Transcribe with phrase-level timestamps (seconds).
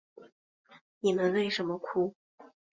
[0.99, 2.15] 你们为什么哭？